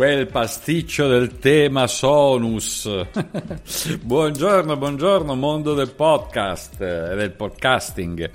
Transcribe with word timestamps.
Quel 0.00 0.28
pasticcio 0.28 1.08
del 1.08 1.36
tema 1.36 1.86
Sonus. 1.86 2.88
buongiorno, 4.00 4.78
buongiorno 4.78 5.34
mondo 5.34 5.74
del 5.74 5.90
podcast 5.90 6.80
e 6.80 7.14
del 7.16 7.32
podcasting. 7.32 8.30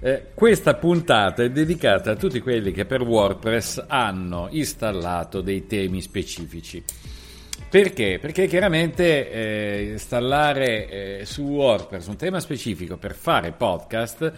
Eh, 0.00 0.28
questa 0.32 0.72
puntata 0.76 1.42
è 1.42 1.50
dedicata 1.50 2.12
a 2.12 2.16
tutti 2.16 2.40
quelli 2.40 2.72
che 2.72 2.86
per 2.86 3.02
WordPress 3.02 3.84
hanno 3.86 4.48
installato 4.52 5.42
dei 5.42 5.66
temi 5.66 6.00
specifici. 6.00 6.82
Perché? 7.68 8.18
Perché 8.18 8.46
chiaramente 8.46 9.30
eh, 9.30 9.90
installare 9.90 10.88
eh, 11.18 11.26
su 11.26 11.42
WordPress 11.42 12.06
un 12.06 12.16
tema 12.16 12.40
specifico 12.40 12.96
per 12.96 13.14
fare 13.14 13.52
podcast 13.52 14.32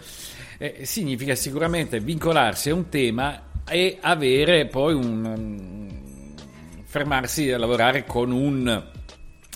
eh, 0.57 0.81
significa 0.83 1.33
sicuramente 1.33 2.01
vincolarsi 2.01 2.71
a 2.71 2.73
un 2.73 2.89
tema 2.89 3.43
e 3.69 3.97
avere 4.01 4.67
poi 4.67 4.93
un, 4.93 5.76
fermarsi 6.87 7.51
a 7.51 7.57
lavorare 7.57 8.05
con 8.05 8.31
un 8.31 8.83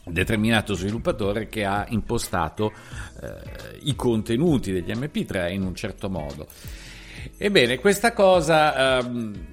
determinato 0.04 0.74
sviluppatore 0.74 1.48
che 1.48 1.64
ha 1.64 1.86
impostato 1.90 2.74
eh, 3.22 3.80
i 3.84 3.96
contenuti 3.96 4.74
degli 4.74 4.92
MP3 4.92 5.52
in 5.54 5.64
un 5.64 5.74
certo 5.74 6.10
modo. 6.10 6.48
Ebbene, 7.38 7.80
questa 7.80 8.14
cosa, 8.14 9.00
ehm, 9.00 9.51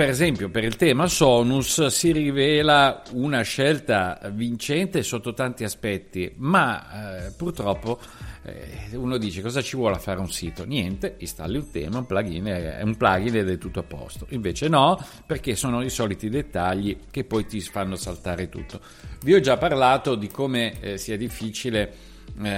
per 0.00 0.08
esempio, 0.08 0.48
per 0.48 0.64
il 0.64 0.76
tema 0.76 1.06
Sonus 1.08 1.88
si 1.88 2.10
rivela 2.10 3.02
una 3.12 3.42
scelta 3.42 4.18
vincente 4.32 5.02
sotto 5.02 5.34
tanti 5.34 5.62
aspetti, 5.62 6.32
ma 6.36 7.26
eh, 7.26 7.32
purtroppo 7.32 8.00
eh, 8.42 8.96
uno 8.96 9.18
dice 9.18 9.42
cosa 9.42 9.60
ci 9.60 9.76
vuole 9.76 9.96
a 9.96 9.98
fare 9.98 10.18
un 10.18 10.30
sito? 10.30 10.64
Niente, 10.64 11.16
installi 11.18 11.58
un 11.58 11.70
tema, 11.70 11.98
un 11.98 12.06
plugin, 12.06 12.46
è 12.46 12.80
un 12.80 12.96
plugin 12.96 13.36
ed 13.36 13.50
è 13.50 13.58
tutto 13.58 13.80
a 13.80 13.82
posto. 13.82 14.24
Invece 14.30 14.68
no, 14.68 14.98
perché 15.26 15.54
sono 15.54 15.82
i 15.82 15.90
soliti 15.90 16.30
dettagli 16.30 17.00
che 17.10 17.24
poi 17.24 17.44
ti 17.44 17.60
fanno 17.60 17.96
saltare 17.96 18.48
tutto. 18.48 18.80
Vi 19.22 19.34
ho 19.34 19.40
già 19.40 19.58
parlato 19.58 20.14
di 20.14 20.28
come 20.28 20.80
eh, 20.80 20.96
sia 20.96 21.18
difficile 21.18 22.09
eh, 22.42 22.50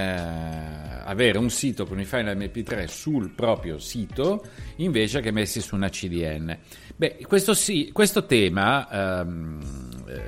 avere 1.04 1.38
un 1.38 1.50
sito 1.50 1.86
con 1.86 2.00
i 2.00 2.04
file 2.04 2.34
MP3 2.34 2.86
sul 2.86 3.30
proprio 3.30 3.78
sito 3.78 4.44
invece 4.76 5.20
che 5.20 5.30
messi 5.30 5.60
su 5.60 5.74
una 5.74 5.88
CDN. 5.88 6.56
Beh, 6.96 7.18
questo, 7.26 7.54
sì, 7.54 7.90
questo 7.92 8.26
tema 8.26 9.20
ehm, 9.20 9.60
eh, 10.06 10.20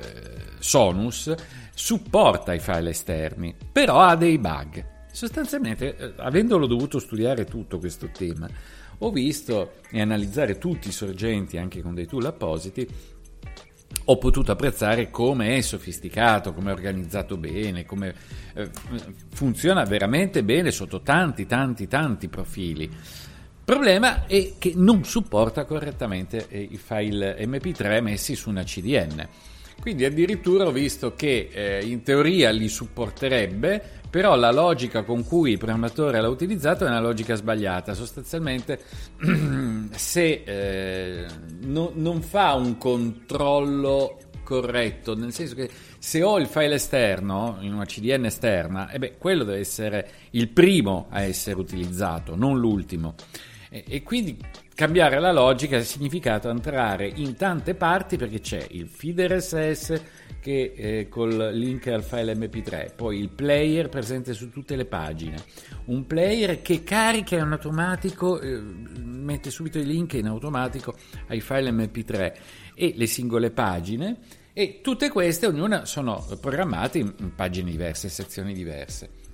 Sonus 0.59 1.33
supporta 1.73 2.53
i 2.53 2.59
file 2.59 2.89
esterni, 2.91 3.55
però 3.71 4.01
ha 4.01 4.15
dei 4.15 4.37
bug. 4.37 4.93
Sostanzialmente, 5.11 5.95
eh, 5.95 6.13
avendolo 6.17 6.65
dovuto 6.65 6.99
studiare 6.99 7.45
tutto 7.45 7.79
questo 7.79 8.09
tema, 8.11 8.49
ho 8.99 9.11
visto 9.11 9.75
e 9.89 10.01
analizzare 10.01 10.57
tutti 10.57 10.89
i 10.89 10.91
sorgenti 10.91 11.57
anche 11.57 11.81
con 11.81 11.93
dei 11.93 12.05
tool 12.05 12.25
appositi, 12.25 12.87
ho 14.07 14.17
potuto 14.17 14.51
apprezzare 14.51 15.09
come 15.09 15.57
è 15.57 15.61
sofisticato, 15.61 16.53
come 16.53 16.71
è 16.71 16.73
organizzato 16.73 17.37
bene, 17.37 17.85
come 17.85 18.13
eh, 18.53 18.69
funziona 19.33 19.83
veramente 19.83 20.43
bene 20.43 20.71
sotto 20.71 21.01
tanti, 21.01 21.45
tanti, 21.45 21.87
tanti 21.87 22.27
profili. 22.27 22.83
Il 22.83 23.73
problema 23.73 24.25
è 24.27 24.53
che 24.59 24.73
non 24.75 25.03
supporta 25.03 25.65
correttamente 25.65 26.47
eh, 26.49 26.67
i 26.69 26.77
file 26.77 27.37
MP3 27.45 28.01
messi 28.01 28.35
su 28.35 28.49
una 28.49 28.63
CDN. 28.63 29.27
Quindi 29.79 30.05
addirittura 30.05 30.65
ho 30.65 30.71
visto 30.71 31.13
che 31.15 31.49
eh, 31.51 31.85
in 31.85 32.01
teoria 32.01 32.49
li 32.49 32.67
supporterebbe, 32.67 33.81
però 34.09 34.35
la 34.35 34.51
logica 34.51 35.03
con 35.03 35.25
cui 35.25 35.51
il 35.51 35.57
programmatore 35.57 36.21
l'ha 36.21 36.29
utilizzato 36.29 36.85
è 36.85 36.87
una 36.87 37.01
logica 37.01 37.35
sbagliata. 37.35 37.93
Sostanzialmente, 37.93 38.79
se 39.91 40.43
eh, 40.45 41.25
no, 41.61 41.91
non 41.93 42.21
fa 42.21 42.53
un 42.53 42.77
controllo 42.77 44.17
corretto, 44.45 45.15
nel 45.15 45.33
senso 45.33 45.55
che 45.55 45.69
se 45.97 46.23
ho 46.23 46.39
il 46.39 46.47
file 46.47 46.75
esterno 46.75 47.57
in 47.59 47.73
una 47.73 47.85
CDN 47.85 48.25
esterna, 48.25 48.89
eh 48.89 48.99
beh, 48.99 49.17
quello 49.17 49.43
deve 49.43 49.59
essere 49.59 50.09
il 50.31 50.47
primo 50.47 51.07
a 51.09 51.21
essere 51.21 51.57
utilizzato, 51.59 52.35
non 52.35 52.57
l'ultimo. 52.57 53.15
E, 53.69 54.03
quindi 54.03 54.37
cambiare 54.73 55.19
la 55.19 55.31
logica 55.31 55.77
ha 55.77 55.83
significato 55.83 56.49
entrare 56.49 57.07
in 57.07 57.35
tante 57.35 57.75
parti 57.75 58.17
perché 58.17 58.39
c'è 58.39 58.65
il 58.71 58.87
feeder 58.87 59.41
SS 59.41 60.01
che 60.39 60.73
eh, 60.75 61.09
col 61.09 61.51
link 61.53 61.87
al 61.87 62.03
file 62.03 62.35
mp3, 62.35 62.93
poi 62.95 63.19
il 63.19 63.29
player 63.29 63.89
presente 63.89 64.33
su 64.33 64.51
tutte 64.51 64.75
le 64.75 64.85
pagine, 64.85 65.37
un 65.85 66.05
player 66.05 66.61
che 66.61 66.83
carica 66.83 67.35
in 67.35 67.49
automatico, 67.51 68.39
eh, 68.39 68.59
mette 68.59 69.49
subito 69.49 69.79
i 69.79 69.85
link 69.85 70.13
in 70.13 70.27
automatico 70.27 70.95
ai 71.29 71.41
file 71.41 71.71
mp3 71.71 72.33
e 72.75 72.93
le 72.95 73.07
singole 73.07 73.49
pagine 73.49 74.17
e 74.53 74.81
tutte 74.83 75.09
queste 75.09 75.47
ognuna 75.47 75.85
sono 75.85 76.23
programmate 76.39 76.99
in 76.99 77.33
pagine 77.35 77.71
diverse, 77.71 78.07
sezioni 78.07 78.53
diverse. 78.53 79.24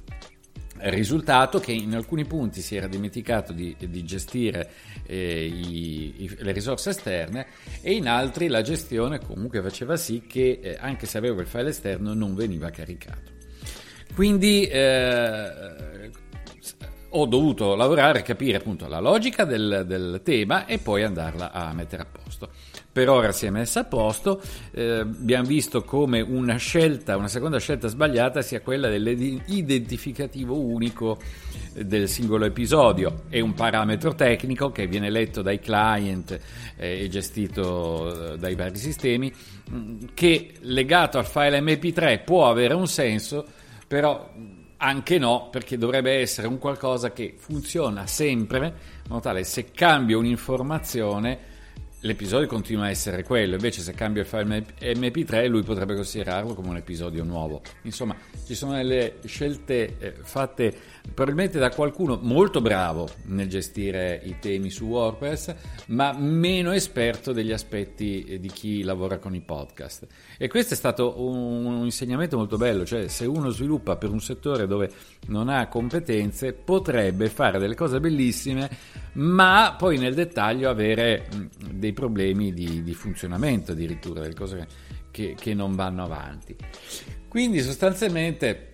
Risultato 0.84 1.59
che 1.59 1.72
in 1.72 1.94
alcuni 1.94 2.25
punti 2.25 2.62
si 2.62 2.75
era 2.75 2.88
dimenticato 2.88 3.53
di, 3.53 3.75
di 3.78 4.03
gestire 4.03 4.69
eh, 5.06 5.46
i, 5.46 6.24
i, 6.24 6.36
le 6.40 6.52
risorse 6.52 6.90
esterne 6.90 7.47
e 7.81 7.94
in 7.94 8.08
altri 8.08 8.47
la 8.47 8.62
gestione 8.62 9.20
comunque 9.20 9.62
faceva 9.62 9.96
sì 9.96 10.24
che 10.28 10.59
eh, 10.62 10.78
anche 10.80 11.06
se 11.06 11.18
avevo 11.18 11.41
il 11.41 11.47
file 11.47 11.70
esterno 11.70 12.14
non 12.14 12.34
veniva 12.34 12.70
caricato. 12.70 13.31
Quindi 14.14 14.66
eh, 14.66 16.12
ho 17.11 17.25
dovuto 17.25 17.75
lavorare 17.75 18.22
capire 18.22 18.57
appunto 18.57 18.88
la 18.88 18.99
logica 18.99 19.44
del, 19.44 19.83
del 19.85 20.22
tema 20.23 20.66
e 20.66 20.77
poi 20.77 21.03
andarla 21.03 21.51
a 21.51 21.73
mettere 21.73 22.03
a 22.03 22.05
posto 22.05 22.49
per 22.91 23.08
ora 23.08 23.31
si 23.31 23.46
è 23.46 23.49
messa 23.49 23.81
a 23.81 23.84
posto. 23.85 24.41
Eh, 24.72 24.99
abbiamo 24.99 25.47
visto 25.47 25.84
come 25.84 26.19
una 26.19 26.58
scelta, 26.58 27.16
una 27.16 27.29
seconda 27.29 27.58
scelta 27.58 27.87
sbagliata 27.87 28.41
sia 28.41 28.59
quella 28.59 28.90
dell'identificativo 28.90 30.59
unico 30.59 31.17
del 31.73 32.09
singolo 32.09 32.46
episodio. 32.46 33.23
È 33.29 33.40
un 33.40 33.53
parametro 33.53 34.14
tecnico 34.14 34.72
che 34.72 34.87
viene 34.87 35.09
letto 35.09 35.41
dai 35.41 35.59
client 35.59 36.37
eh, 36.75 37.03
e 37.03 37.07
gestito 37.07 38.34
eh, 38.34 38.37
dai 38.37 38.55
vari 38.55 38.78
sistemi, 38.78 39.34
mm, 39.72 39.99
che 40.14 40.52
legato 40.59 41.17
al 41.17 41.25
file 41.25 41.61
MP3 41.61 42.23
può 42.25 42.49
avere 42.49 42.73
un 42.73 42.87
senso, 42.87 43.46
però 43.87 44.29
anche 44.83 45.19
no, 45.19 45.49
perché 45.51 45.78
dovrebbe 45.78 46.19
essere 46.19 46.47
un 46.47 46.57
qualcosa 46.57 47.13
che 47.13 47.35
funziona 47.37 48.07
sempre, 48.07 48.66
in 48.66 49.09
modo 49.09 49.22
tale 49.22 49.43
se 49.43 49.72
cambio 49.72 50.17
un'informazione 50.17 51.51
l'episodio 52.02 52.48
continua 52.48 52.86
a 52.86 52.90
essere 52.90 53.24
quello, 53.24 53.56
invece 53.56 53.82
se 53.82 53.94
cambia 53.94 54.22
il 54.22 54.28
file 54.28 54.66
MP3 54.80 55.48
lui 55.48 55.64
potrebbe 55.64 55.96
considerarlo 55.96 56.53
come 56.53 56.70
un 56.70 56.78
episodio 56.78 57.24
nuovo. 57.24 57.62
Insomma, 57.84 58.16
ci 58.46 58.56
sono 58.56 58.74
delle 58.74 59.18
scelte 59.26 59.98
eh, 60.00 60.14
fatte 60.22 60.74
probabilmente 61.14 61.59
da 61.59 61.70
qualcuno 61.70 62.20
molto 62.22 62.62
bravo 62.62 63.09
nel 63.26 63.48
gestire 63.48 64.22
i 64.24 64.38
temi 64.40 64.70
su 64.70 64.86
WordPress, 64.86 65.56
ma 65.88 66.14
meno 66.14 66.72
esperto 66.72 67.32
degli 67.32 67.52
aspetti 67.52 68.24
eh, 68.24 68.40
di 68.40 68.50
chi 68.50 68.84
lavora 68.84 69.18
con 69.18 69.36
i 69.36 69.42
podcast. 69.42 70.08
E 70.38 70.48
questo 70.48 70.74
è 70.74 70.78
stato 70.78 71.22
un, 71.22 71.84
insegnamento 71.84 72.38
molto 72.38 72.58
bello, 72.58 72.86
cioè 72.86 73.08
se 73.08 73.26
uno 73.26 73.50
sviluppa 73.50 73.96
per 73.96 74.09
un 74.09 74.22
settore 74.22 74.68
dove 74.68 74.90
non 75.28 75.50
ha 75.50 75.68
competenze, 75.68 76.53
potrebbe 76.53 77.30
fare 77.30 77.59
delle 77.59 77.76
cose 77.76 78.00
bellissime, 78.00 78.70
ma 79.14 79.76
poi 79.78 79.98
nel 79.98 80.14
dettaglio 80.14 80.70
avere 80.70 81.28
dei 81.72 81.91
problemi 81.93 82.53
di, 82.53 82.84
di 82.84 82.93
funzionamento 82.93 83.72
addirittura, 83.72 84.22
delle 84.22 84.34
cose 84.34 84.67
che, 85.11 85.35
che 85.40 85.53
non 85.53 85.76
vanno 85.76 86.03
avanti. 86.03 86.55
Quindi 87.28 87.61
sostanzialmente 87.61 88.73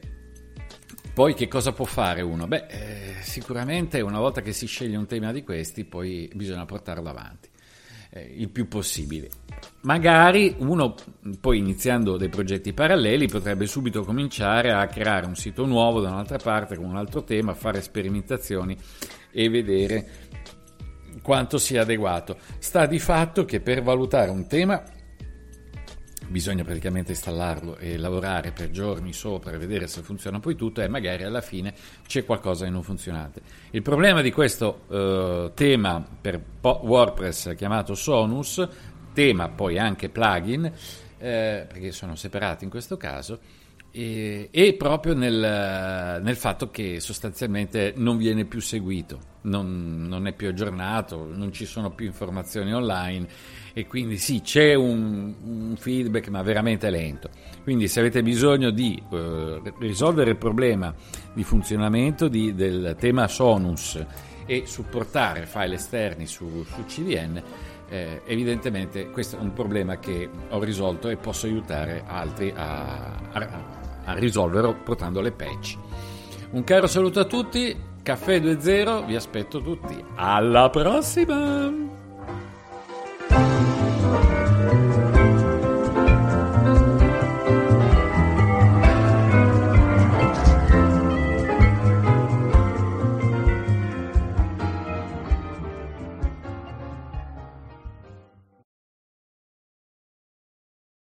poi 1.13 1.33
che 1.33 1.47
cosa 1.47 1.71
può 1.71 1.85
fare 1.85 2.21
uno? 2.21 2.47
Beh, 2.47 2.65
eh, 2.69 3.15
sicuramente 3.21 4.01
una 4.01 4.19
volta 4.19 4.41
che 4.41 4.53
si 4.53 4.67
sceglie 4.67 4.97
un 4.97 5.07
tema 5.07 5.31
di 5.31 5.43
questi, 5.43 5.83
poi 5.83 6.29
bisogna 6.33 6.65
portarlo 6.65 7.09
avanti 7.09 7.49
eh, 8.11 8.33
il 8.37 8.49
più 8.49 8.67
possibile. 8.67 9.29
Magari 9.81 10.55
uno, 10.59 10.95
poi 11.39 11.59
iniziando 11.59 12.17
dei 12.17 12.29
progetti 12.29 12.73
paralleli, 12.73 13.27
potrebbe 13.27 13.65
subito 13.65 14.03
cominciare 14.03 14.71
a 14.71 14.85
creare 14.87 15.25
un 15.25 15.35
sito 15.35 15.65
nuovo 15.65 16.01
da 16.01 16.09
un'altra 16.09 16.37
parte 16.37 16.75
con 16.75 16.85
un 16.85 16.97
altro 16.97 17.23
tema, 17.23 17.53
fare 17.53 17.81
sperimentazioni 17.81 18.77
e 19.31 19.49
vedere 19.49 20.09
quanto 21.21 21.57
sia 21.57 21.81
adeguato. 21.81 22.37
Sta 22.59 22.85
di 22.85 22.99
fatto 22.99 23.45
che 23.45 23.59
per 23.59 23.81
valutare 23.83 24.29
un 24.29 24.47
tema 24.47 24.83
bisogna 26.27 26.63
praticamente 26.63 27.11
installarlo 27.11 27.77
e 27.77 27.97
lavorare 27.97 28.51
per 28.51 28.69
giorni 28.69 29.13
sopra 29.13 29.51
e 29.51 29.57
vedere 29.57 29.87
se 29.87 30.01
funziona 30.01 30.39
poi 30.39 30.55
tutto 30.55 30.81
e 30.81 30.87
magari 30.87 31.23
alla 31.23 31.41
fine 31.41 31.73
c'è 32.05 32.25
qualcosa 32.25 32.65
di 32.65 32.71
non 32.71 32.83
funzionante. 32.83 33.41
Il 33.71 33.81
problema 33.81 34.21
di 34.21 34.31
questo 34.31 34.81
eh, 34.89 35.51
tema 35.53 36.05
per 36.19 36.41
WordPress 36.61 37.55
chiamato 37.55 37.95
Sonus, 37.95 38.67
tema 39.13 39.49
poi 39.49 39.79
anche 39.79 40.09
plugin, 40.09 40.65
eh, 40.65 41.65
perché 41.67 41.91
sono 41.91 42.15
separati 42.15 42.65
in 42.65 42.69
questo 42.69 42.97
caso, 42.97 43.39
e, 43.97 44.49
e 44.51 44.75
proprio 44.75 45.15
nel, 45.15 46.21
nel, 46.21 46.35
fatto 46.35 46.69
che 46.69 46.99
sostanzialmente 46.99 47.93
non 47.95 48.17
viene 48.17 48.45
più 48.45 48.61
seguito, 48.61 49.19
non, 49.41 50.05
non, 50.07 50.27
è 50.27 50.33
più 50.33 50.47
aggiornato, 50.49 51.27
non 51.33 51.51
ci 51.51 51.65
sono 51.65 51.89
più 51.89 52.05
informazioni 52.05 52.71
online 52.75 53.27
e 53.73 53.87
quindi 53.87 54.19
sì, 54.19 54.41
c'è 54.41 54.75
un, 54.75 55.33
un 55.43 55.75
feedback 55.77 56.27
ma 56.27 56.43
veramente 56.43 56.91
lento. 56.91 57.31
Quindi 57.63 57.87
se 57.87 57.99
avete 57.99 58.21
bisogno 58.21 58.69
di 58.69 59.01
eh, 59.11 59.61
risolvere 59.79 60.29
il 60.29 60.37
problema 60.37 60.93
di 61.33 61.43
funzionamento 61.43 62.27
di, 62.27 62.53
del 62.53 62.95
tema 62.99 63.27
Sonus 63.27 63.99
e 64.45 64.63
supportare 64.67 65.47
file 65.47 65.73
esterni 65.73 66.27
su, 66.27 66.63
su 66.63 66.85
CDN, 66.85 67.41
eh, 67.89 68.21
evidentemente 68.27 69.09
questo 69.09 69.37
è 69.37 69.41
un 69.41 69.53
problema 69.53 69.97
che 69.97 70.29
ho 70.49 70.63
risolto 70.63 71.09
e 71.09 71.15
posso 71.15 71.47
aiutare 71.47 72.03
altri 72.05 72.53
a, 72.55 73.15
a 73.31 73.76
a 74.07 74.13
risolverlo 74.13 74.73
portando 74.83 75.21
le 75.21 75.31
patch. 75.31 75.77
Un 76.51 76.63
caro 76.63 76.87
saluto 76.87 77.19
a 77.19 77.25
tutti, 77.25 77.75
Caffè 78.01 78.39
2.0, 78.39 79.05
vi 79.05 79.15
aspetto 79.15 79.61
tutti. 79.61 80.03
Alla 80.15 80.69
prossima! 80.69 81.96